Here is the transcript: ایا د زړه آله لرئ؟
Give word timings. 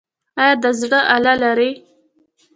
ایا 0.41 0.53
د 0.63 0.65
زړه 0.79 0.99
آله 1.15 1.33
لرئ؟ 1.43 1.71